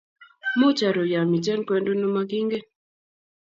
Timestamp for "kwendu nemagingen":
1.67-2.63